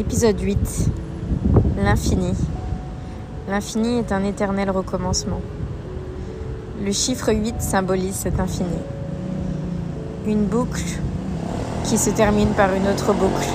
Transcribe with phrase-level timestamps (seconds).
[0.00, 0.90] Épisode 8.
[1.82, 2.32] L'infini.
[3.48, 5.40] L'infini est un éternel recommencement.
[6.84, 8.78] Le chiffre 8 symbolise cet infini.
[10.24, 10.84] Une boucle
[11.82, 13.48] qui se termine par une autre boucle.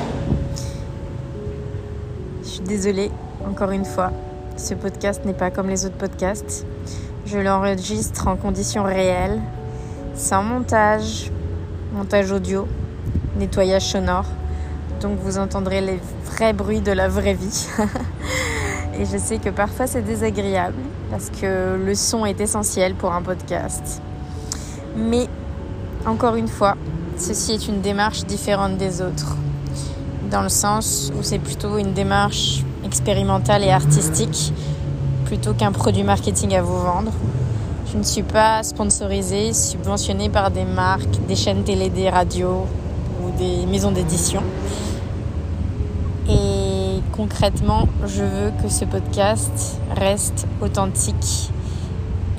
[2.43, 3.09] Je suis désolée,
[3.49, 4.11] encore une fois,
[4.57, 6.65] ce podcast n'est pas comme les autres podcasts.
[7.25, 9.39] Je l'enregistre en conditions réelles,
[10.13, 11.31] sans montage,
[11.93, 12.67] montage audio,
[13.37, 14.25] nettoyage sonore
[15.03, 15.99] donc vous entendrez les
[16.53, 17.67] bruits de la vraie vie.
[18.99, 23.21] Et je sais que parfois c'est désagréable parce que le son est essentiel pour un
[23.21, 24.01] podcast.
[24.95, 25.27] Mais
[26.05, 26.75] encore une fois,
[27.17, 29.35] ceci est une démarche différente des autres,
[30.29, 34.53] dans le sens où c'est plutôt une démarche expérimentale et artistique
[35.25, 37.11] plutôt qu'un produit marketing à vous vendre.
[37.91, 42.65] Je ne suis pas sponsorisée, subventionnée par des marques, des chaînes télé, des radios
[43.23, 44.43] ou des maisons d'édition.
[46.29, 51.51] Et concrètement, je veux que ce podcast reste authentique.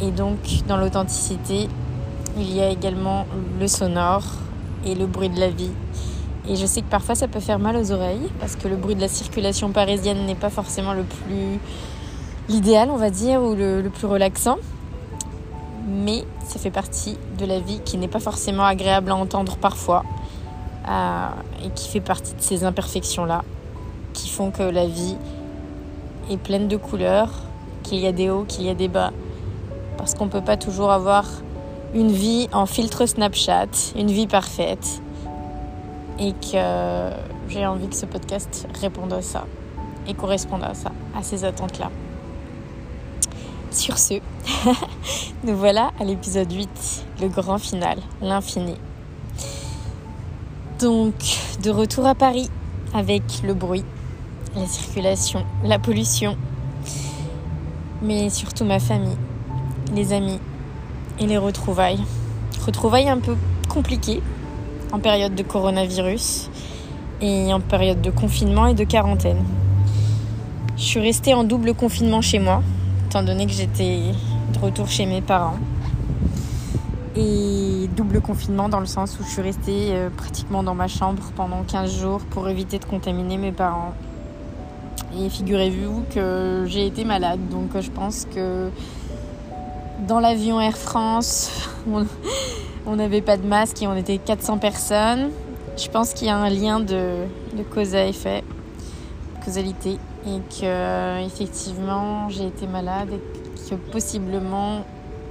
[0.03, 1.69] Et donc, dans l'authenticité,
[2.39, 3.27] il y a également
[3.61, 4.25] le sonore
[4.87, 5.71] et le bruit de la vie.
[6.49, 8.95] Et je sais que parfois ça peut faire mal aux oreilles parce que le bruit
[8.95, 11.59] de la circulation parisienne n'est pas forcément le plus
[12.49, 14.59] l'idéal, on va dire, ou le, plus relaxant.
[15.87, 20.05] Mais ça fait partie de la vie qui n'est pas forcément agréable à entendre parfois
[20.89, 21.29] euh,
[21.65, 23.43] et qui fait partie de ces imperfections-là
[24.15, 25.17] qui font que la vie
[26.31, 27.31] est pleine de couleurs,
[27.83, 29.13] qu'il y a des hauts, qu'il y a des bas.
[29.99, 31.27] Parce qu'on ne peut pas toujours avoir
[31.95, 35.03] une vie en filtre Snapchat, une vie parfaite.
[36.19, 37.11] Et que
[37.49, 39.45] j'ai envie que ce podcast réponde à ça
[40.07, 41.91] et corresponde à ça, à ces attentes-là.
[43.71, 44.15] Sur ce,
[45.45, 48.77] nous voilà à l'épisode 8, le grand final, l'infini.
[50.79, 51.15] Donc,
[51.63, 52.49] de retour à Paris
[52.95, 53.85] avec le bruit,
[54.57, 56.37] la circulation, la pollution,
[58.03, 59.17] mais surtout ma famille,
[59.95, 60.39] les amis
[61.19, 62.01] et les retrouvailles.
[62.65, 63.37] Retrouvailles un peu
[63.69, 64.23] compliquées
[64.93, 66.51] en période de coronavirus
[67.21, 69.43] et en période de confinement et de quarantaine.
[70.77, 72.63] Je suis restée en double confinement chez moi,
[73.07, 74.13] étant donné que j'étais
[74.53, 75.59] de retour chez mes parents.
[77.17, 81.23] Et double confinement dans le sens où je suis restée euh, pratiquement dans ma chambre
[81.37, 83.95] pendant 15 jours pour éviter de contaminer mes parents
[85.19, 88.71] et figurez-vous que j'ai été malade, donc je pense que
[90.07, 91.69] dans l'avion Air France,
[92.87, 95.31] on n'avait pas de masque et on était 400 personnes.
[95.77, 97.25] Je pense qu'il y a un lien de,
[97.73, 98.45] cause à effet,
[99.45, 104.85] causalité, et que effectivement j'ai été malade et que possiblement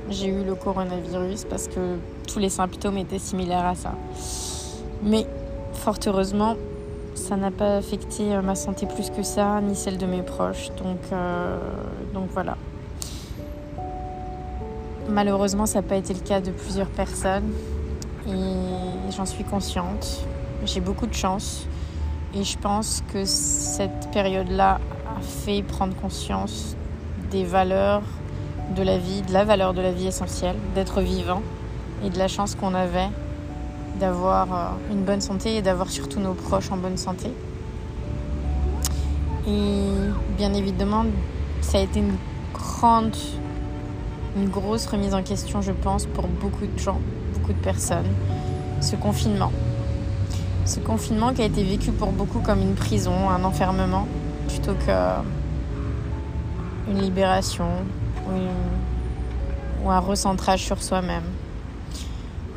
[0.09, 3.93] j'ai eu le coronavirus parce que tous les symptômes étaient similaires à ça.
[5.01, 5.25] Mais
[5.73, 6.55] fort heureusement,
[7.15, 10.69] ça n'a pas affecté euh, ma santé plus que ça, ni celle de mes proches.
[10.77, 11.57] Donc, euh,
[12.13, 12.57] donc voilà.
[15.09, 17.51] Malheureusement, ça n'a pas été le cas de plusieurs personnes
[18.27, 20.25] et j'en suis consciente.
[20.65, 21.67] J'ai beaucoup de chance
[22.33, 24.79] et je pense que cette période-là
[25.17, 26.75] a fait prendre conscience
[27.31, 28.01] des valeurs
[28.75, 31.41] de la vie, de la valeur de la vie essentielle, d'être vivant
[32.03, 33.09] et de la chance qu'on avait
[34.03, 37.31] d'avoir euh, une bonne santé et d'avoir surtout nos proches en bonne santé.
[39.47, 39.93] Et
[40.37, 41.05] bien évidemment,
[41.61, 42.17] ça a été une
[42.53, 43.15] grande,
[44.35, 46.99] une grosse remise en question, je pense, pour beaucoup de gens,
[47.33, 48.11] beaucoup de personnes,
[48.81, 49.53] ce confinement.
[50.65, 54.05] Ce confinement qui a été vécu pour beaucoup comme une prison, un enfermement,
[54.49, 54.97] plutôt que
[56.89, 57.69] une libération
[59.81, 61.23] ou un recentrage sur soi-même.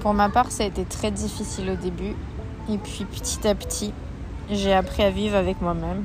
[0.07, 2.15] Pour ma part, ça a été très difficile au début.
[2.71, 3.93] Et puis petit à petit,
[4.49, 6.05] j'ai appris à vivre avec moi-même.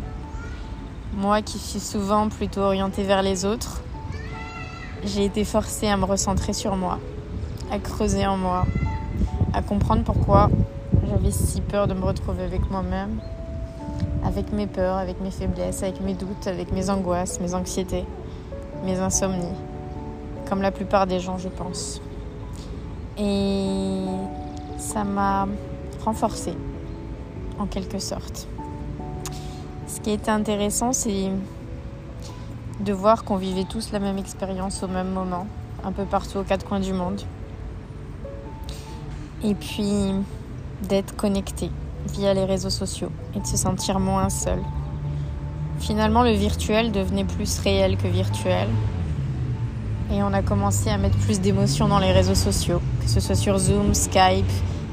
[1.16, 3.84] Moi qui suis souvent plutôt orientée vers les autres,
[5.04, 6.98] j'ai été forcée à me recentrer sur moi,
[7.72, 8.66] à creuser en moi,
[9.54, 10.50] à comprendre pourquoi
[11.08, 13.22] j'avais si peur de me retrouver avec moi-même,
[14.26, 18.06] avec mes peurs, avec mes faiblesses, avec mes doutes, avec mes angoisses, mes anxiétés,
[18.84, 19.58] mes insomnies,
[20.50, 22.02] comme la plupart des gens, je pense.
[23.22, 24.02] Et
[24.80, 25.48] ça m'a
[26.04, 26.56] renforcée,
[27.60, 28.48] en quelque sorte.
[29.86, 31.30] Ce qui était intéressant, c'est
[32.80, 35.46] de voir qu'on vivait tous la même expérience au même moment,
[35.84, 37.22] un peu partout aux quatre coins du monde.
[39.44, 40.14] Et puis
[40.90, 41.70] d'être connecté
[42.14, 44.60] via les réseaux sociaux et de se sentir moins seul.
[45.80, 48.68] Finalement, le virtuel devenait plus réel que virtuel.
[50.12, 53.36] Et on a commencé à mettre plus d'émotions dans les réseaux sociaux, que ce soit
[53.36, 54.46] sur Zoom, Skype,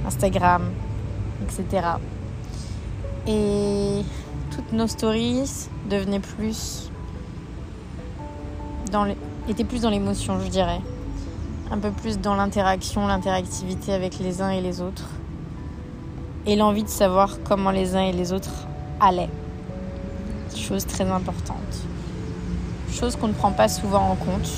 [0.07, 0.63] Instagram,
[1.43, 1.87] etc.
[3.27, 4.03] Et
[4.51, 6.91] toutes nos stories devenaient plus
[8.91, 9.07] dans
[9.49, 10.81] étaient plus dans l'émotion, je dirais.
[11.71, 15.11] Un peu plus dans l'interaction, l'interactivité avec les uns et les autres.
[16.47, 18.67] Et l'envie de savoir comment les uns et les autres
[19.01, 19.31] allaient.
[20.57, 21.57] Chose très importante.
[22.91, 24.49] Chose qu'on ne prend pas souvent en compte.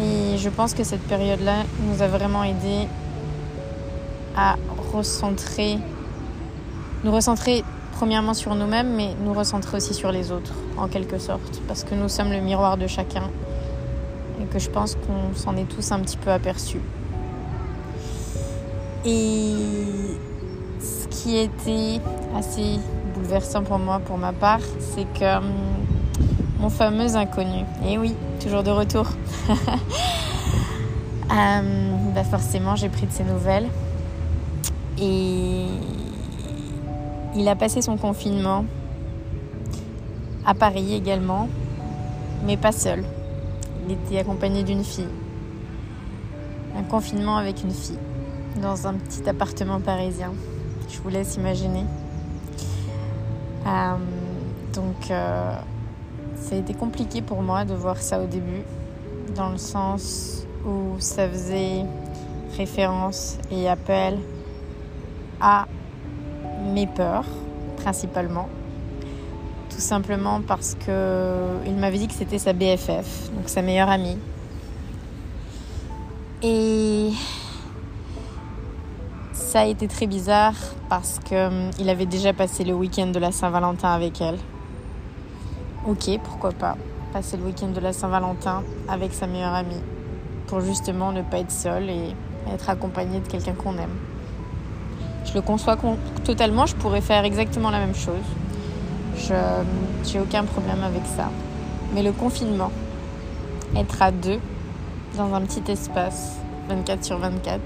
[0.00, 2.86] Et je pense que cette période-là nous a vraiment aidé
[4.36, 4.56] à
[4.92, 5.78] recentrer,
[7.04, 11.60] nous recentrer premièrement sur nous-mêmes, mais nous recentrer aussi sur les autres, en quelque sorte,
[11.68, 13.24] parce que nous sommes le miroir de chacun.
[14.40, 16.80] Et que je pense qu'on s'en est tous un petit peu aperçus.
[19.04, 19.56] Et
[20.80, 22.00] ce qui était
[22.34, 22.78] assez
[23.14, 25.52] bouleversant pour moi, pour ma part, c'est que hum,
[26.58, 29.06] mon fameux inconnu, et oui, toujours de retour,
[31.28, 33.68] hum, bah forcément j'ai pris de ses nouvelles
[34.98, 35.66] et
[37.36, 38.64] il a passé son confinement
[40.44, 41.48] à Paris également,
[42.44, 43.04] mais pas seul.
[43.86, 45.08] Il était accompagné d'une fille.
[46.76, 47.98] Un confinement avec une fille
[48.60, 50.32] dans un petit appartement parisien.
[50.88, 51.84] Je vous laisse imaginer.
[53.66, 53.94] Euh,
[54.74, 55.54] donc, euh,
[56.40, 58.62] ça a été compliqué pour moi de voir ça au début,
[59.36, 61.84] dans le sens où ça faisait
[62.56, 64.18] référence et appel
[65.40, 65.66] à
[66.74, 67.26] mes peurs,
[67.76, 68.48] principalement.
[69.70, 74.18] Tout simplement parce que il m'avait dit que c'était sa BFF, donc sa meilleure amie.
[76.42, 77.10] Et
[79.32, 80.54] ça a été très bizarre
[80.88, 84.38] parce qu'il hum, avait déjà passé le week-end de la Saint-Valentin avec elle.
[85.88, 86.76] Ok, pourquoi pas
[87.14, 89.80] passer le week-end de la Saint-Valentin avec sa meilleure amie
[90.46, 92.14] pour justement ne pas être seule et
[92.52, 93.96] être accompagnée de quelqu'un qu'on aime.
[95.24, 95.78] Je le conçois
[96.22, 98.26] totalement, je pourrais faire exactement la même chose.
[99.16, 99.32] Je
[100.12, 101.30] n'ai aucun problème avec ça.
[101.94, 102.70] Mais le confinement,
[103.74, 104.38] être à deux
[105.16, 106.36] dans un petit espace,
[106.68, 107.58] 24 sur 24,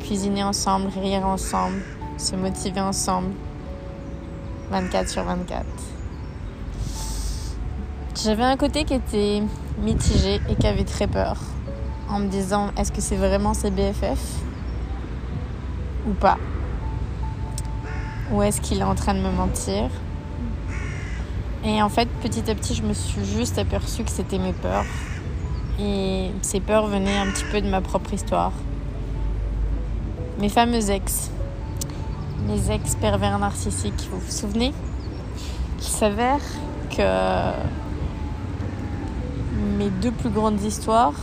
[0.00, 1.80] cuisiner ensemble, rire ensemble,
[2.18, 3.30] se motiver ensemble,
[4.70, 5.64] 24 sur 24.
[8.22, 9.42] J'avais un côté qui était
[9.78, 11.38] mitigé et qui avait très peur,
[12.10, 14.20] en me disant est-ce que c'est vraiment ses BFF
[16.06, 16.36] ou pas?
[18.30, 19.88] Ou est-ce qu'il est en train de me mentir?
[21.64, 24.84] Et en fait, petit à petit, je me suis juste aperçue que c'était mes peurs.
[25.80, 28.52] Et ces peurs venaient un petit peu de ma propre histoire.
[30.38, 31.30] Mes fameux ex.
[32.46, 34.74] Mes ex pervers narcissiques, vous vous souvenez?
[35.78, 36.40] Il s'avère
[36.94, 37.79] que
[39.78, 41.14] mes deux plus grandes histoires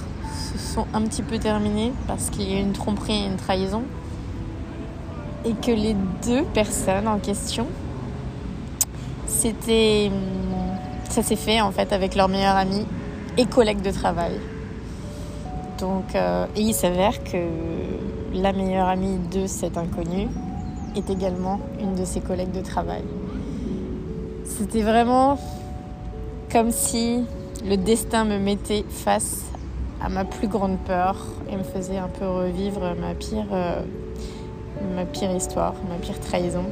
[0.52, 3.84] se sont un petit peu terminées parce qu'il y a une tromperie et une trahison
[5.46, 5.96] et que les
[6.26, 7.68] deux personnes en question,
[9.26, 10.12] c'était.
[11.10, 12.86] Ça s'est fait en fait avec leur meilleure amie
[13.38, 14.34] et collègue de travail.
[15.80, 17.38] Donc, euh, et il s'avère que
[18.34, 20.28] la meilleure amie de cet inconnu
[20.96, 23.04] est également une de ses collègues de travail.
[24.44, 25.40] C'était vraiment
[26.52, 27.24] comme si
[27.66, 29.44] le destin me mettait face
[30.02, 31.16] à ma plus grande peur
[31.50, 33.82] et me faisait un peu revivre ma pire euh,
[34.96, 36.66] ma pire histoire, ma pire trahison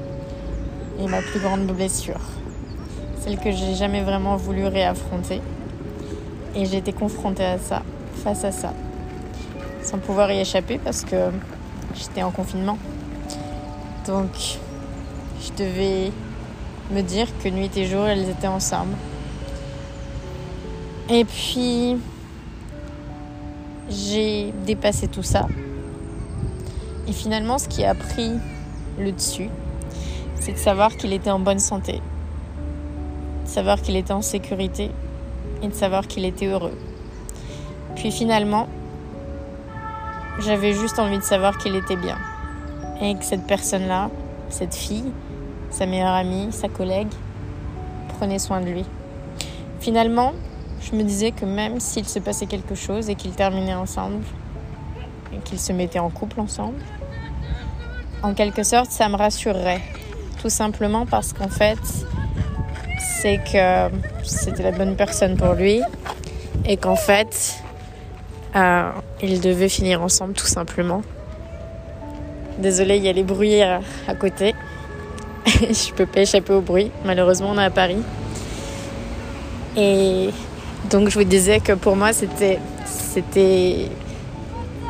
[1.00, 2.22] et ma plus grande blessure.
[3.20, 5.42] Celle que j'ai jamais vraiment voulu réaffronter.
[6.56, 7.82] Et j'ai été confrontée à ça,
[8.24, 8.72] face à ça,
[9.82, 11.32] sans pouvoir y échapper parce que
[11.96, 12.78] j'étais en confinement.
[14.08, 14.30] Donc,
[15.42, 16.12] je devais
[16.92, 18.94] me dire que nuit et jour, elles étaient ensemble.
[21.10, 21.98] Et puis,
[23.90, 25.48] j'ai dépassé tout ça
[27.08, 28.32] et finalement, ce qui a pris
[29.00, 29.50] le dessus,
[30.40, 32.02] c'est de savoir qu'il était en bonne santé,
[33.44, 34.90] de savoir qu'il était en sécurité
[35.62, 36.78] et de savoir qu'il était heureux.
[37.96, 38.68] Puis finalement,
[40.40, 42.18] j'avais juste envie de savoir qu'il était bien
[43.02, 44.10] et que cette personne-là,
[44.50, 45.12] cette fille,
[45.70, 47.12] sa meilleure amie, sa collègue,
[48.18, 48.86] prenait soin de lui.
[49.80, 50.34] Finalement,
[50.86, 54.24] je me disais que même s'il se passait quelque chose et qu'ils terminaient ensemble,
[55.34, 56.80] et qu'ils se mettaient en couple ensemble,
[58.22, 59.82] en quelque sorte, ça me rassurerait.
[60.42, 61.80] Tout simplement parce qu'en fait,
[63.00, 65.82] c'est que c'était la bonne personne pour lui
[66.66, 67.56] et qu'en fait,
[68.56, 68.90] euh,
[69.22, 71.02] ils devaient finir ensemble tout simplement.
[72.60, 73.82] Désolée, il y a les bruits à,
[74.20, 74.56] côté.
[75.46, 76.92] je peux pas échapper au bruit.
[77.04, 78.02] Malheureusement, on est à Paris.
[79.76, 80.30] Et
[80.90, 83.88] donc, je vous disais que pour moi, c'était, c'était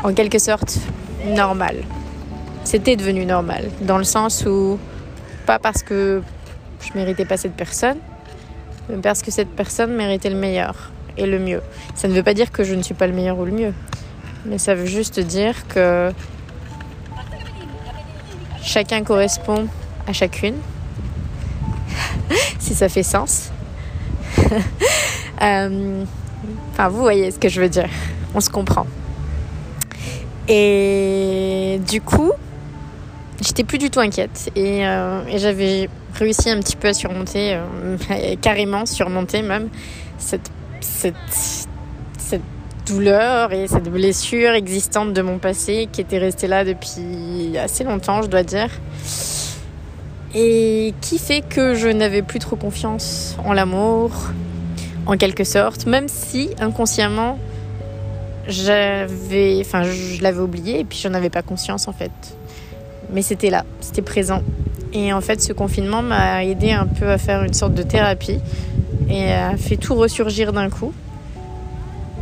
[0.04, 0.78] en quelque sorte
[1.26, 1.78] normal
[2.66, 4.80] c'était devenu normal, dans le sens où
[5.46, 6.24] Pas parce que
[6.82, 7.98] je méritais pas cette personne,
[8.90, 11.62] mais parce que cette personne méritait le meilleur et le mieux.
[11.94, 13.74] Ça ne veut pas dire que je ne suis pas le meilleur ou le mieux,
[14.46, 16.12] mais ça veut juste dire que
[18.64, 19.68] chacun correspond
[20.08, 20.56] à chacune,
[22.60, 23.52] si ça fait sens.
[25.42, 26.04] Euh,
[26.72, 27.90] enfin, vous voyez ce que je veux dire.
[28.34, 28.86] On se comprend.
[30.48, 32.32] Et du coup,
[33.42, 38.36] j'étais plus du tout inquiète et, euh, j'avais réussi un petit peu à surmonter, euh,
[38.42, 39.70] carrément surmonter même
[40.18, 40.52] cette
[42.86, 48.22] douleur et cette blessure existante de mon passé qui était restée là depuis assez longtemps,
[48.22, 48.70] je dois dire.
[50.34, 54.12] Et qui fait que je n'avais plus trop confiance en l'amour,
[55.06, 57.38] en quelque sorte, même si inconsciemment
[58.48, 62.12] j'avais, enfin, je l'avais oublié et puis j'en avais pas conscience en fait.
[63.12, 64.42] Mais c'était là, c'était présent.
[64.94, 68.40] Et en fait, ce confinement m'a aidé un peu à faire une sorte de thérapie
[69.10, 70.94] et a fait tout ressurgir d'un coup.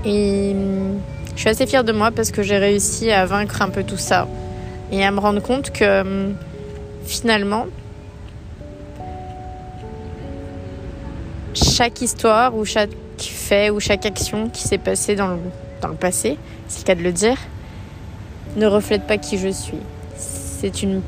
[0.06, 0.56] Et
[1.36, 3.98] je suis assez fière de moi parce que j'ai réussi à vaincre un peu tout
[3.98, 4.28] ça
[4.92, 6.32] et à me rendre compte que
[7.06, 7.68] finalement,
[11.74, 15.40] chaque histoire ou chaque fait ou chaque action qui s'est passée dans le,
[15.82, 16.38] dans le passé,
[16.68, 17.38] c'est le cas de le dire,
[18.56, 19.80] ne reflète pas qui je suis.
[20.16, 21.02] C'est une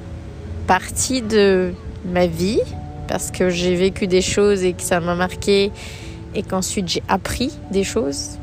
[0.66, 2.62] partie de ma vie
[3.08, 5.72] parce que j'ai vécu des choses et que ça m'a marqué
[6.34, 8.40] et qu'ensuite j'ai appris des choses.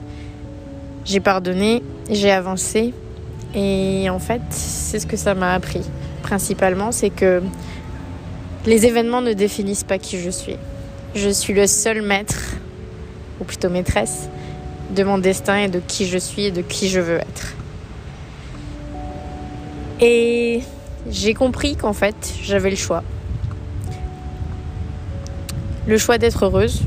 [1.05, 2.95] J'ai pardonné, j'ai avancé
[3.55, 5.83] et en fait c'est ce que ça m'a appris.
[6.23, 7.43] Principalement c'est que
[8.65, 10.57] les événements ne définissent pas qui je suis.
[11.15, 12.55] Je suis le seul maître,
[13.39, 14.31] ou plutôt maîtresse,
[14.97, 17.55] de mon destin et de qui je suis et de qui je veux être.
[20.01, 20.63] Et
[21.11, 23.03] j'ai compris qu'en fait, j'avais le choix.
[25.87, 26.83] Le choix d'être heureuse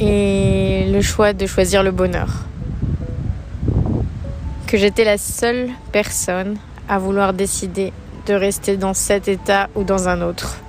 [0.00, 2.46] et le choix de choisir le bonheur.
[4.66, 6.56] Que j'étais la seule personne
[6.88, 7.92] à vouloir décider
[8.26, 10.63] de rester dans cet état ou dans un autre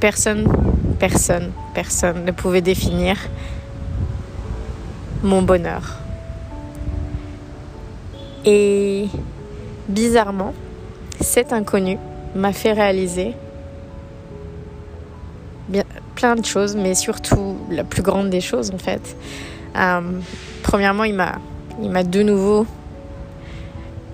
[0.00, 0.48] personne,
[0.98, 3.16] personne, personne ne pouvait définir
[5.22, 5.98] mon bonheur.
[8.44, 9.06] Et
[9.88, 10.54] bizarrement,
[11.20, 11.98] cet inconnu
[12.34, 13.34] m'a fait réaliser
[16.14, 19.16] plein de choses, mais surtout la plus grande des choses en fait.
[19.76, 20.00] Euh,
[20.62, 22.66] premièrement, il m'a de nouveau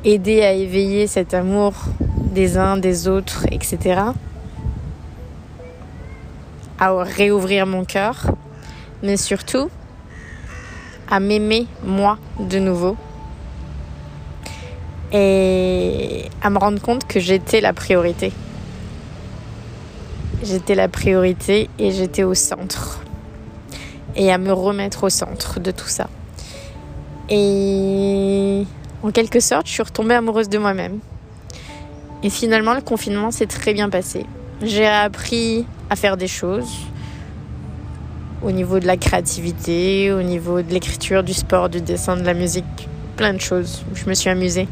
[0.05, 4.13] aidé à éveiller cet amour des uns, des autres, etc
[6.79, 8.27] à réouvrir mon cœur,
[9.03, 9.71] mais surtout
[11.09, 12.97] à m'aimer moi de nouveau
[15.13, 18.33] et à me rendre compte que j'étais la priorité.
[20.43, 23.01] J'étais la priorité et j'étais au centre.
[24.15, 26.09] Et à me remettre au centre de tout ça.
[27.29, 28.65] Et
[29.03, 30.99] en quelque sorte, je suis retombée amoureuse de moi-même.
[32.23, 34.25] Et finalement, le confinement s'est très bien passé.
[34.63, 36.87] J'ai appris à faire des choses
[38.43, 42.35] au niveau de la créativité, au niveau de l'écriture, du sport, du dessin, de la
[42.35, 42.65] musique,
[43.17, 43.85] plein de choses.
[43.95, 44.69] Je me suis amusée.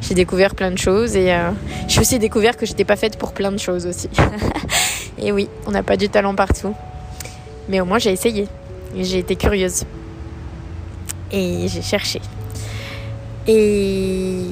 [0.00, 1.50] J'ai découvert plein de choses et euh,
[1.88, 4.08] j'ai aussi découvert que j'étais pas faite pour plein de choses aussi.
[5.18, 6.74] et oui, on n'a pas du talent partout.
[7.68, 8.48] Mais au moins j'ai essayé.
[8.96, 9.84] J'ai été curieuse.
[11.32, 12.20] Et j'ai cherché.
[13.46, 14.44] Et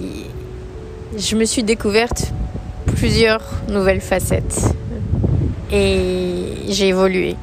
[1.16, 2.32] je me suis découverte
[2.96, 4.74] plusieurs nouvelles facettes.
[5.72, 7.36] Et j'ai évolué.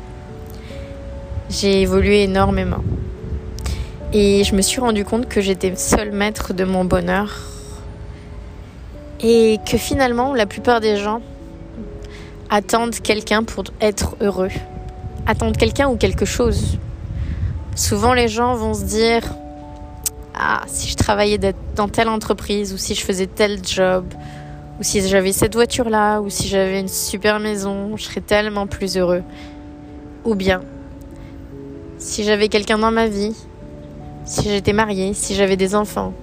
[1.50, 2.84] J'ai évolué énormément.
[4.14, 7.30] Et je me suis rendu compte que j'étais seul maître de mon bonheur.
[9.20, 11.22] Et que finalement, la plupart des gens
[12.50, 14.52] attendent quelqu'un pour être heureux.
[15.26, 16.78] Attendent quelqu'un ou quelque chose.
[17.76, 19.24] Souvent, les gens vont se dire
[20.34, 21.40] Ah, si je travaillais
[21.76, 24.06] dans telle entreprise ou si je faisais tel job
[24.80, 28.98] ou si j'avais cette voiture-là, ou si j'avais une super maison, je serais tellement plus
[28.98, 29.24] heureux.
[30.26, 30.62] Ou bien,
[32.00, 33.36] si j'avais quelqu'un dans ma vie,
[34.26, 36.14] si j'étais mariée, si j'avais des enfants,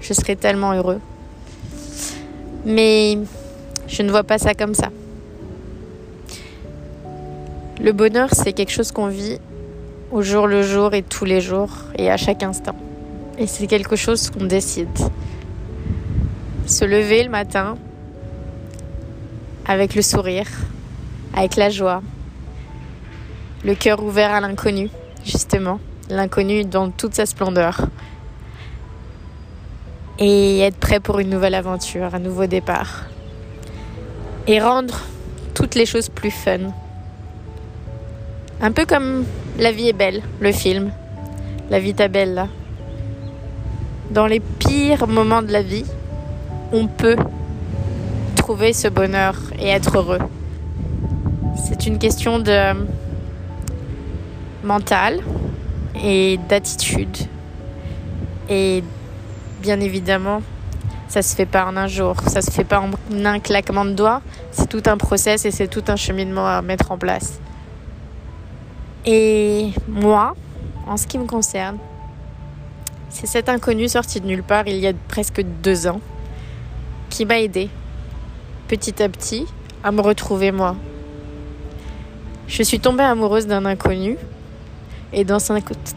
[0.00, 1.00] je serais tellement heureux.
[2.64, 3.18] Mais
[3.88, 4.88] je ne vois pas ça comme ça.
[7.80, 9.38] Le bonheur, c'est quelque chose qu'on vit
[10.12, 12.76] au jour le jour et tous les jours et à chaque instant.
[13.38, 14.88] Et c'est quelque chose qu'on décide
[16.66, 17.76] se lever le matin
[19.66, 20.48] avec le sourire,
[21.34, 22.02] avec la joie,
[23.64, 24.90] le cœur ouvert à l'inconnu,
[25.24, 27.86] justement, l'inconnu dans toute sa splendeur.
[30.18, 33.04] Et être prêt pour une nouvelle aventure, un nouveau départ.
[34.48, 35.00] et rendre
[35.54, 36.72] toutes les choses plus fun.
[38.60, 39.24] Un peu comme
[39.58, 40.92] La vie est belle, le film.
[41.70, 42.48] La belle là.
[44.10, 45.84] Dans les pires moments de la vie,
[46.72, 47.16] on peut
[48.36, 50.20] trouver ce bonheur et être heureux.
[51.56, 52.86] C'est une question de
[54.64, 55.20] mental
[56.02, 57.16] et d'attitude.
[58.48, 58.82] Et
[59.60, 60.40] bien évidemment,
[61.08, 62.90] ça se fait pas en un jour, ça se fait pas en
[63.24, 64.22] un claquement de doigts.
[64.50, 67.38] C'est tout un process et c'est tout un cheminement à mettre en place.
[69.04, 70.34] Et moi,
[70.86, 71.76] en ce qui me concerne,
[73.10, 76.00] c'est cet inconnu sorti de nulle part il y a presque deux ans
[77.12, 77.68] qui m'a aidé
[78.68, 79.46] petit à petit
[79.84, 80.76] à me retrouver moi.
[82.48, 84.16] Je suis tombée amoureuse d'un inconnu
[85.12, 85.38] et dans,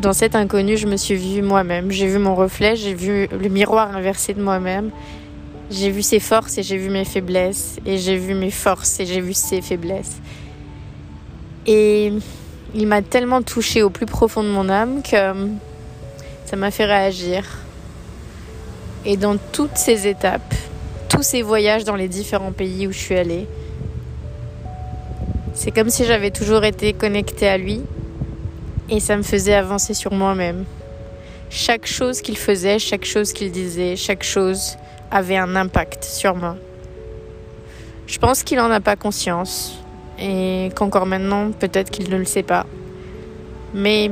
[0.01, 1.89] dans cet inconnu, je me suis vue moi-même.
[1.89, 4.91] J'ai vu mon reflet, j'ai vu le miroir inversé de moi-même.
[5.71, 7.77] J'ai vu ses forces et j'ai vu mes faiblesses.
[7.85, 10.17] Et j'ai vu mes forces et j'ai vu ses faiblesses.
[11.65, 12.11] Et
[12.73, 15.33] il m'a tellement touchée au plus profond de mon âme que
[16.45, 17.45] ça m'a fait réagir.
[19.05, 20.54] Et dans toutes ces étapes,
[21.09, 23.47] tous ces voyages dans les différents pays où je suis allée,
[25.53, 27.81] c'est comme si j'avais toujours été connectée à lui
[28.89, 30.65] et ça me faisait avancer sur moi-même.
[31.49, 34.77] Chaque chose qu'il faisait, chaque chose qu'il disait, chaque chose
[35.11, 36.57] avait un impact sur moi.
[38.07, 39.79] Je pense qu'il n'en a pas conscience
[40.19, 42.65] et qu'encore maintenant, peut-être qu'il ne le sait pas.
[43.73, 44.11] Mais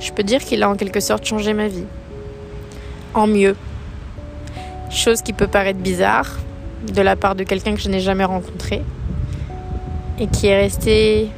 [0.00, 1.86] je peux dire qu'il a en quelque sorte changé ma vie.
[3.14, 3.56] En mieux.
[4.92, 6.28] Chose qui peut paraître bizarre
[6.86, 8.82] de la part de quelqu'un que je n'ai jamais rencontré
[10.18, 11.28] et qui est resté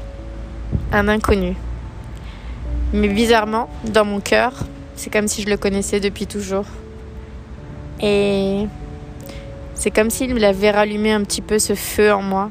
[0.92, 1.54] un inconnu.
[2.92, 4.52] Mais bizarrement, dans mon cœur,
[4.96, 6.66] c'est comme si je le connaissais depuis toujours.
[8.00, 8.66] Et
[9.74, 12.50] c'est comme s'il avait rallumé un petit peu ce feu en moi.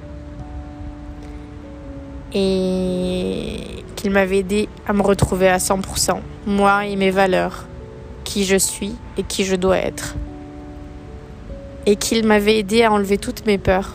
[2.33, 3.57] Et
[3.97, 7.65] qu'il m'avait aidé à me retrouver à 100%, moi et mes valeurs,
[8.23, 10.15] qui je suis et qui je dois être.
[11.85, 13.93] Et qu'il m'avait aidé à enlever toutes mes peurs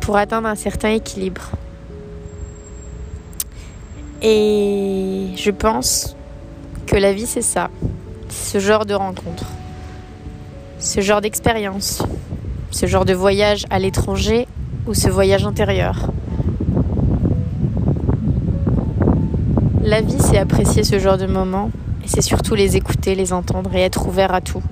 [0.00, 1.50] pour atteindre un certain équilibre.
[4.22, 6.16] Et je pense
[6.86, 7.70] que la vie, c'est ça.
[8.28, 9.46] Ce genre de rencontre.
[10.78, 12.02] Ce genre d'expérience.
[12.70, 14.46] Ce genre de voyage à l'étranger
[14.86, 16.10] ou ce voyage intérieur.
[19.82, 21.70] La vie, c'est apprécier ce genre de moments
[22.04, 24.62] et c'est surtout les écouter, les entendre et être ouvert à tout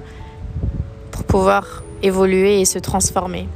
[1.14, 3.48] pour pouvoir évoluer et se transformer,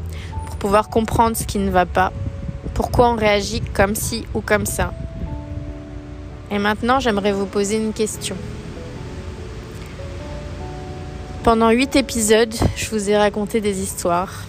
[0.46, 2.12] pour pouvoir comprendre ce qui ne va pas,
[2.72, 4.94] pourquoi on réagit comme ci ou comme ça,
[6.50, 8.36] et maintenant, j'aimerais vous poser une question.
[11.42, 14.44] Pendant huit épisodes, je vous ai raconté des histoires.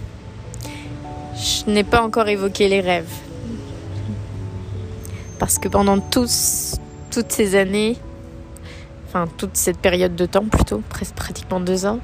[1.35, 3.11] Je n'ai pas encore évoqué les rêves.
[5.39, 7.97] Parce que pendant toutes ces années,
[9.07, 11.99] enfin toute cette période de temps plutôt, presque pratiquement deux ans,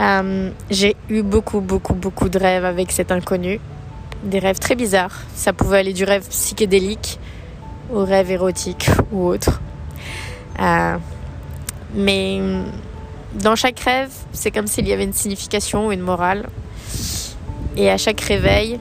[0.00, 3.60] euh, j'ai eu beaucoup, beaucoup, beaucoup de rêves avec cet inconnu.
[4.24, 5.22] Des rêves très bizarres.
[5.34, 7.18] Ça pouvait aller du rêve psychédélique
[7.92, 9.60] aux rêves érotiques ou autres.
[10.60, 10.96] Euh,
[11.94, 12.40] mais
[13.34, 16.48] dans chaque rêve, c'est comme s'il y avait une signification ou une morale.
[17.76, 18.78] Et à chaque réveil,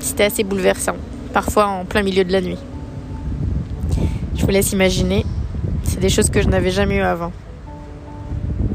[0.00, 0.96] c'était assez bouleversant,
[1.32, 2.58] parfois en plein milieu de la nuit.
[4.36, 5.24] Je vous laisse imaginer,
[5.82, 7.32] c'est des choses que je n'avais jamais eues avant.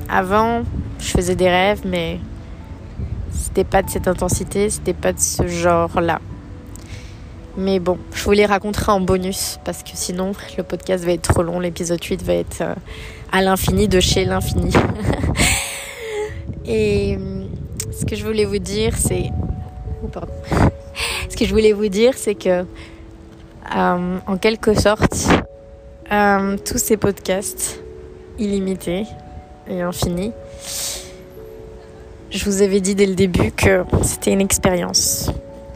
[0.09, 0.63] Avant,
[1.01, 2.19] je faisais des rêves, mais
[3.31, 6.19] c'était pas de cette intensité, c'était pas de ce genre-là.
[7.57, 11.33] Mais bon, je vous les raconterai en bonus parce que sinon le podcast va être
[11.33, 11.59] trop long.
[11.59, 12.75] L'épisode 8 va être euh,
[13.31, 14.71] à l'infini de chez l'infini.
[16.65, 17.43] Et euh,
[17.91, 19.31] ce que je voulais vous dire, c'est.
[20.03, 20.31] Oh, pardon.
[21.29, 22.65] Ce que je voulais vous dire, c'est que,
[23.75, 25.29] euh, en quelque sorte,
[26.65, 27.81] tous ces podcasts
[28.37, 29.05] illimités
[29.67, 30.33] et infinis,
[32.31, 35.29] je vous avais dit dès le début que c'était une expérience,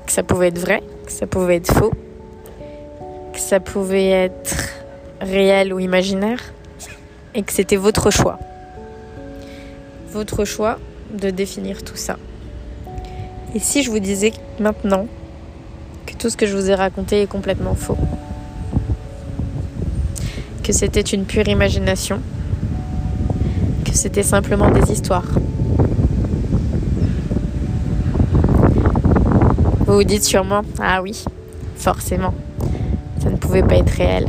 [0.06, 1.91] que ça pouvait être vrai, que ça pouvait être faux,
[3.34, 4.70] que ça pouvait être
[5.20, 6.39] réel ou imaginaire,
[7.34, 8.39] et que c'était votre choix.
[10.12, 10.80] Votre choix
[11.13, 12.18] de définir tout ça.
[13.54, 15.08] Et si je vous disais maintenant
[16.06, 17.98] que tout ce que je vous ai raconté est complètement faux,
[20.63, 22.22] que c'était une pure imagination,
[23.84, 25.28] que c'était simplement des histoires.
[29.95, 31.23] Vous vous dites sûrement, ah oui,
[31.77, 32.34] forcément,
[33.23, 34.27] ça ne pouvait pas être réel.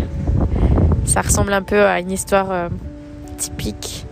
[1.07, 2.69] Ça ressemble un peu à une histoire euh,
[3.37, 4.07] typique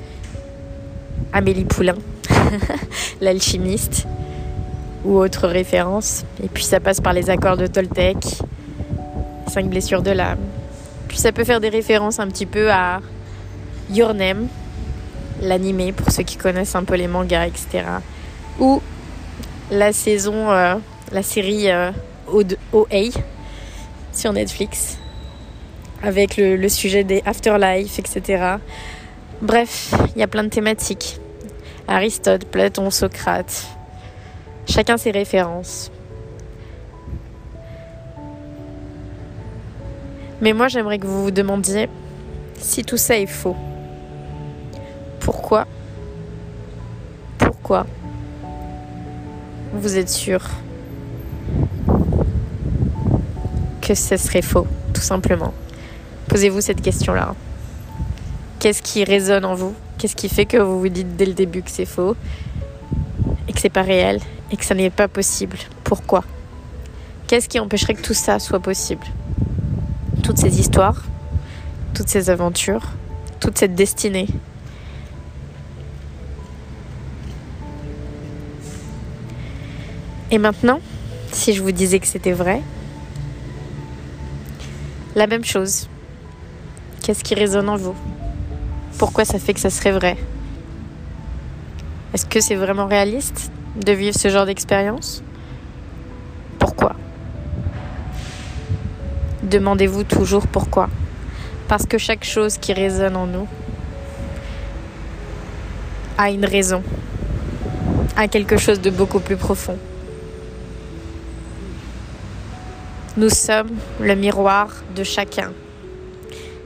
[1.33, 1.95] Amélie Poulain,
[3.21, 4.05] l'alchimiste.
[5.05, 6.25] ou autres références.
[6.43, 8.17] Et puis ça passe par les accords de Toltec,
[9.47, 10.41] cinq blessures de l'âme.
[11.07, 13.01] Puis ça peut faire des références un petit peu à
[13.93, 14.49] Your Name,
[15.41, 17.85] l'animé pour ceux qui connaissent un peu les mangas, etc.
[18.59, 18.83] Ou
[19.71, 20.75] la saison, euh,
[21.15, 21.93] la série euh,
[22.73, 23.11] OA
[24.13, 24.99] sur Netflix
[26.03, 28.57] avec le, le sujet des afterlife, etc.
[29.41, 31.21] Bref, il y a plein de thématiques.
[31.87, 33.65] Aristote, Platon, Socrate.
[34.67, 35.93] Chacun ses références.
[40.41, 41.89] Mais moi, j'aimerais que vous vous demandiez
[42.59, 43.57] si tout ça est faux.
[45.21, 45.67] Pourquoi?
[47.39, 47.87] Pourquoi
[49.75, 50.41] Vous êtes sûr?
[53.85, 55.53] Que ce serait faux, tout simplement.
[56.29, 57.35] Posez-vous cette question-là.
[58.59, 59.75] Qu'est-ce qui résonne en vous?
[59.99, 62.17] Qu'est-ce qui fait que vous vous dites dès le début que c'est faux
[63.47, 64.21] et que c'est pas réel
[64.51, 65.59] et que ça n'est pas possible?
[65.85, 66.25] Pourquoi?
[67.27, 69.07] Qu'est-ce qui empêcherait que tout ça soit possible?
[70.23, 71.05] Toutes ces histoires,
[71.93, 72.93] toutes ces aventures,
[73.39, 74.29] toute cette destinée.
[80.31, 80.81] Et maintenant,
[81.33, 82.63] si je vous disais que c'était vrai,
[85.15, 85.89] la même chose.
[87.03, 87.95] Qu'est-ce qui résonne en vous?
[88.99, 90.17] Pourquoi ça fait que ça serait vrai?
[92.13, 93.51] Est-ce que c'est vraiment réaliste
[93.85, 95.23] de vivre ce genre d'expérience?
[96.59, 96.95] Pourquoi?
[99.43, 100.89] Demandez-vous toujours pourquoi.
[101.69, 103.49] Parce que chaque chose qui résonne en nous
[106.17, 106.83] a une raison,
[108.17, 109.77] a quelque chose de beaucoup plus profond.
[113.17, 115.53] Nous sommes le miroir de chacun.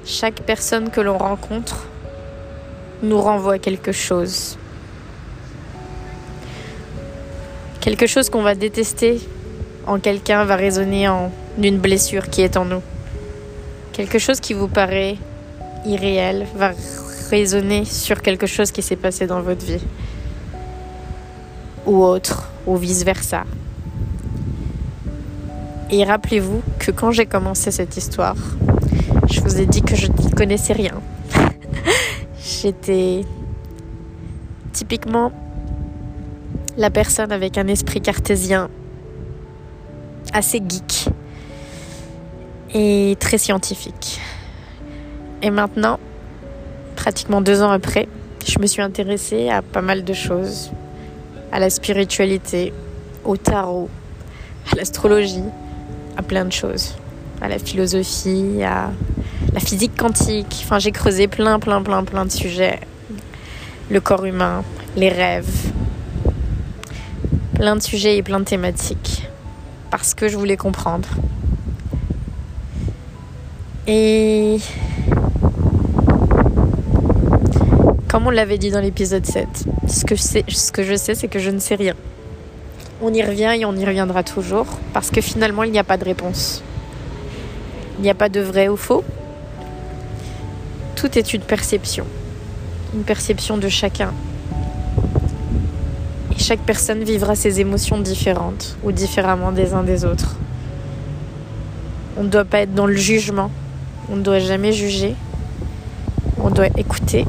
[0.07, 1.85] Chaque personne que l'on rencontre
[3.03, 4.57] nous renvoie quelque chose.
[7.83, 9.21] Quelque chose qu'on va détester
[9.87, 11.31] en quelqu'un va résonner en
[11.63, 12.83] une blessure qui est en nous.
[13.93, 15.19] Quelque chose qui vous paraît
[15.85, 16.71] irréel va
[17.29, 19.85] résonner sur quelque chose qui s'est passé dans votre vie.
[21.85, 23.45] Ou autre, ou vice-versa.
[25.90, 28.37] Et rappelez-vous que quand j'ai commencé cette histoire,
[29.31, 31.01] je vous ai dit que je n'y connaissais rien.
[32.38, 33.24] J'étais
[34.72, 35.33] typiquement
[36.77, 38.68] la personne avec un esprit cartésien
[40.35, 41.09] assez geek
[42.74, 44.20] et très scientifique.
[45.40, 45.98] Et maintenant,
[46.96, 48.09] pratiquement deux ans après,
[48.46, 50.70] je me suis intéressée à pas mal de choses.
[51.51, 52.74] À la spiritualité,
[53.24, 53.88] au tarot,
[54.70, 55.44] à l'astrologie,
[56.18, 56.96] à plein de choses.
[57.40, 58.90] À la philosophie, à
[59.54, 60.62] la physique quantique.
[60.64, 62.81] Enfin, j'ai creusé plein, plein, plein, plein de sujets.
[63.88, 64.64] Le corps humain,
[64.96, 65.72] les rêves.
[67.54, 69.28] Plein de sujets et plein de thématiques.
[69.90, 71.09] Parce que je voulais comprendre.
[73.87, 74.59] Et
[78.09, 79.46] comme on l'avait dit dans l'épisode 7,
[79.87, 81.94] ce que, ce que je sais, c'est que je ne sais rien.
[83.01, 85.97] On y revient et on y reviendra toujours parce que finalement, il n'y a pas
[85.97, 86.65] de réponse.
[87.99, 89.05] Il n'y a pas de vrai ou faux.
[90.97, 92.05] Tout est une perception.
[92.95, 94.13] Une perception de chacun.
[96.35, 100.35] Et chaque personne vivra ses émotions différentes ou différemment des uns des autres.
[102.17, 103.53] On ne doit pas être dans le jugement.
[104.11, 105.15] On ne doit jamais juger.
[106.43, 107.27] On doit écouter,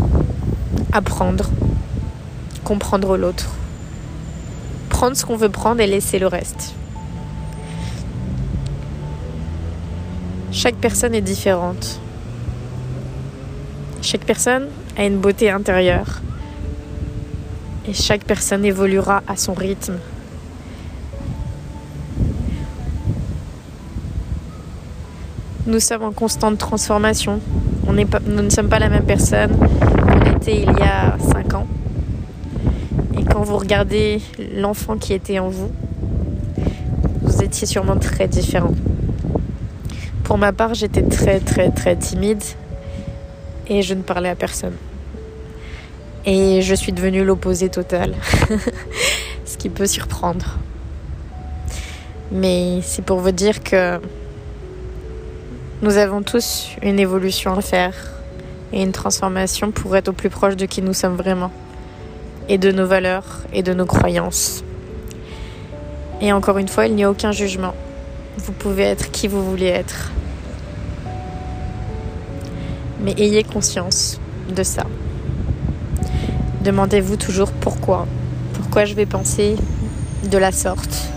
[0.94, 1.52] apprendre,
[2.64, 3.52] comprendre l'autre.
[5.00, 6.74] Prendre ce qu'on veut prendre et laisser le reste.
[10.52, 12.02] Chaque personne est différente.
[14.02, 16.20] Chaque personne a une beauté intérieure.
[17.88, 20.00] Et chaque personne évoluera à son rythme.
[25.66, 27.40] Nous sommes en constante transformation.
[27.88, 31.68] Nous ne sommes pas la même personne qu'on était il y a 5 ans.
[33.40, 34.20] Quand vous regardez
[34.54, 35.72] l'enfant qui était en vous,
[37.22, 38.74] vous étiez sûrement très différent.
[40.26, 42.44] Pour ma part, j'étais très très très timide
[43.70, 44.74] et je ne parlais à personne.
[46.26, 48.14] Et je suis devenue l'opposé total,
[49.46, 50.58] ce qui peut surprendre.
[52.34, 54.02] Mais c'est pour vous dire que
[55.82, 57.96] nous avons tous une évolution à faire
[58.74, 61.54] et une transformation pour être au plus proche de qui nous sommes vraiment,
[62.50, 64.64] et de nos valeurs et de nos croyances.
[66.20, 67.74] Et encore une fois, il n'y a aucun jugement.
[68.38, 70.12] Vous pouvez être qui vous voulez être
[73.02, 74.20] mais ayez conscience
[74.54, 74.84] de ça.
[76.64, 78.06] Demandez-vous toujours pourquoi.
[78.54, 79.56] Pourquoi je vais penser
[80.30, 81.10] de la sorte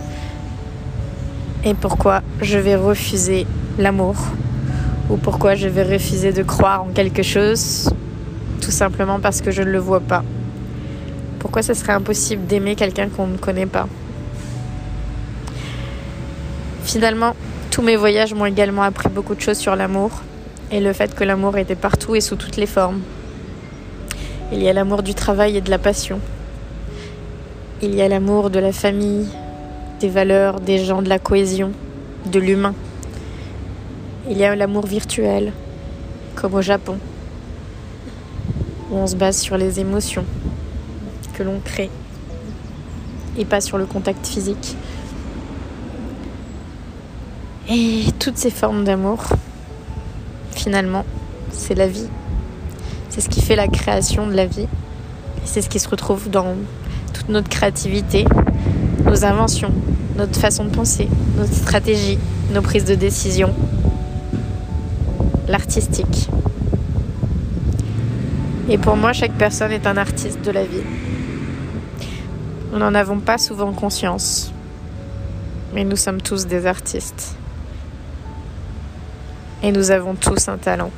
[1.64, 3.46] et pourquoi je vais refuser
[3.78, 4.16] l'amour
[5.10, 7.90] ou pourquoi je vais refuser de croire en quelque chose
[8.60, 10.24] tout simplement parce que je ne le vois pas.
[11.42, 13.88] Pourquoi ce serait impossible d'aimer quelqu'un qu'on ne connaît pas
[16.84, 17.34] Finalement,
[17.72, 20.12] tous mes voyages m'ont également appris beaucoup de choses sur l'amour
[20.70, 23.00] et le fait que l'amour était partout et sous toutes les formes.
[24.52, 26.20] Il y a l'amour du travail et de la passion.
[27.82, 29.26] Il y a l'amour de la famille,
[29.98, 31.72] des valeurs, des gens, de la cohésion,
[32.24, 32.76] de l'humain.
[34.30, 35.52] Il y a l'amour virtuel,
[36.36, 36.98] comme au Japon,
[38.92, 40.24] où on se base sur les émotions
[41.34, 41.90] que l'on crée
[43.38, 44.76] et pas sur le contact physique.
[47.70, 49.24] Et toutes ces formes d'amour,
[50.50, 51.04] finalement,
[51.50, 52.08] c'est la vie.
[53.08, 54.66] C'est ce qui fait la création de la vie.
[55.44, 56.56] C'est ce qui se retrouve dans
[57.12, 58.24] toute notre créativité,
[59.04, 59.72] nos inventions,
[60.16, 62.18] notre façon de penser, notre stratégie,
[62.52, 63.50] nos prises de décision,
[65.48, 66.28] l'artistique.
[68.68, 70.82] Et pour moi, chaque personne est un artiste de la vie.
[72.72, 74.52] Nous n'en avons pas souvent conscience,
[75.72, 77.36] mais nous sommes tous des artistes.
[79.62, 80.90] Et nous avons tous un talent,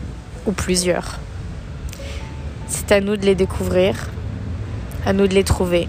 [0.46, 1.18] ou plusieurs.
[2.68, 4.08] C'est à nous de les découvrir,
[5.04, 5.88] à nous de les trouver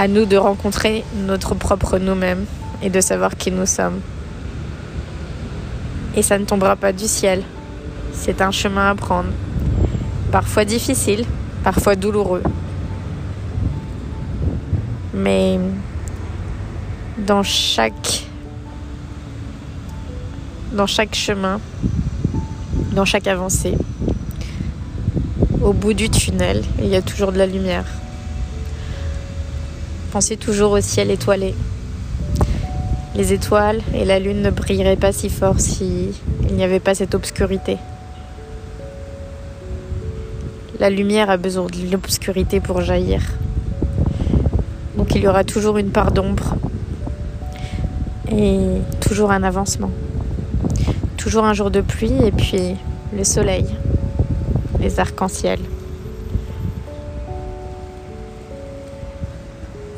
[0.00, 2.46] à nous de rencontrer notre propre nous-mêmes
[2.82, 4.00] et de savoir qui nous sommes.
[6.16, 7.42] Et ça ne tombera pas du ciel.
[8.14, 9.28] C'est un chemin à prendre.
[10.32, 11.26] Parfois difficile,
[11.62, 12.42] parfois douloureux.
[15.14, 15.58] Mais
[17.18, 18.24] dans chaque
[20.72, 21.60] dans chaque chemin,
[22.92, 23.76] dans chaque avancée,
[25.62, 27.84] au bout du tunnel, il y a toujours de la lumière.
[30.12, 31.54] Pensez toujours au ciel étoilé.
[33.16, 36.12] Les étoiles et la lune ne brilleraient pas si fort s'il
[36.52, 37.76] n'y avait pas cette obscurité.
[40.80, 43.20] La lumière a besoin de l'obscurité pour jaillir.
[44.96, 46.54] Donc il y aura toujours une part d'ombre
[48.32, 48.58] et
[48.98, 49.90] toujours un avancement.
[51.18, 52.76] Toujours un jour de pluie et puis
[53.14, 53.66] le soleil,
[54.80, 55.60] les arcs-en-ciel.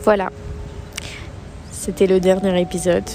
[0.02, 0.30] Voilà.
[1.70, 3.08] C'était le dernier épisode.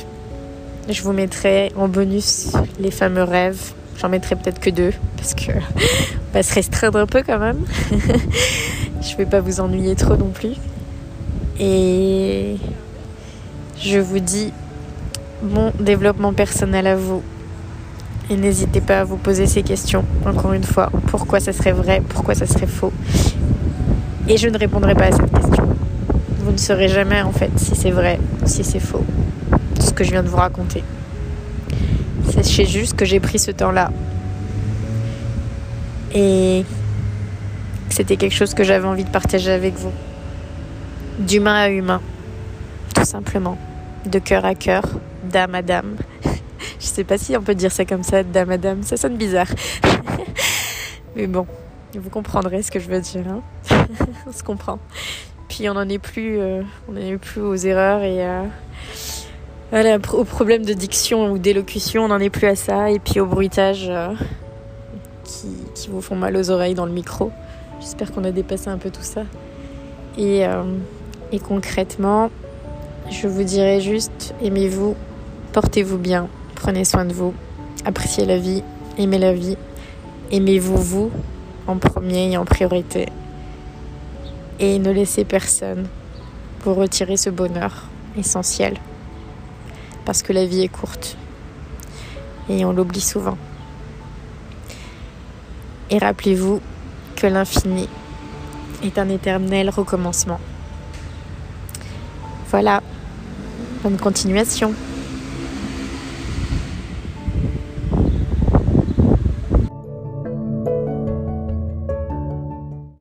[0.88, 3.74] Je vous mettrai en bonus les fameux rêves.
[4.00, 7.66] J'en mettrai peut-être que deux parce que on va se restreindre un peu quand même.
[9.02, 10.54] je vais pas vous ennuyer trop non plus.
[11.60, 12.58] Et
[13.80, 14.54] je vous dis
[15.42, 17.24] bon développement personnel à vous.
[18.30, 20.92] Et n'hésitez pas à vous poser ces questions, encore une fois.
[21.08, 22.02] Pourquoi ça serait vrai?
[22.08, 22.92] Pourquoi ça serait faux?
[24.28, 25.78] Et je ne répondrai pas à cette question
[26.48, 29.04] vous ne saurez jamais en fait si c'est vrai ou si c'est faux.
[29.82, 30.82] Ce que je viens de vous raconter.
[32.32, 33.92] C'est juste que j'ai pris ce temps-là.
[36.14, 36.64] Et
[37.90, 39.92] c'était quelque chose que j'avais envie de partager avec vous.
[41.20, 42.02] D'humain à humain.
[42.94, 43.58] Tout simplement.
[44.06, 44.84] De cœur à cœur.
[45.24, 45.96] D'âme à dame.
[46.80, 48.84] je sais pas si on peut dire ça comme ça, d'âme à dame.
[48.84, 49.48] Ça sonne bizarre.
[51.16, 51.48] Mais bon,
[51.96, 53.24] vous comprendrez ce que je veux dire.
[53.28, 53.42] Hein.
[54.28, 54.80] on se comprend.
[55.50, 58.44] Puis on n'en est plus, euh, on est plus aux erreurs et euh,
[59.74, 62.90] aux problèmes de diction ou d'élocution, on n'en est plus à ça.
[62.92, 64.14] Et puis au bruitage euh,
[65.24, 67.32] qui, vous font mal aux oreilles dans le micro.
[67.80, 69.24] J'espère qu'on a dépassé un peu tout ça.
[70.18, 70.44] Et,
[71.32, 72.32] et concrètement,
[73.12, 74.96] je vous dirais juste, aimez-vous,
[75.54, 77.36] portez-vous bien, prenez soin de vous,
[77.86, 78.64] appréciez la vie,
[78.98, 79.58] aimez la vie,
[80.32, 81.12] aimez-vous vous
[81.68, 83.08] en premier et en priorité
[84.60, 85.88] et ne laissez personne
[86.64, 87.86] vous retirer ce bonheur
[88.18, 88.78] essentiel.
[90.08, 91.18] Parce que la vie est courte
[92.48, 93.38] et on l'oublie souvent.
[95.90, 96.62] Et rappelez-vous
[97.18, 97.90] que l'infini
[98.84, 100.40] est un éternel recommencement.
[102.50, 102.82] Voilà,
[103.84, 104.74] bonne continuation.